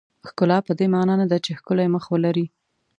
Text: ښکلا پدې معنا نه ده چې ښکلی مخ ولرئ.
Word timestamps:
ښکلا 0.27 0.57
پدې 0.67 0.85
معنا 0.93 1.13
نه 1.21 1.25
ده 1.31 1.37
چې 1.45 1.57
ښکلی 1.59 1.87
مخ 1.93 2.03
ولرئ. 2.09 2.45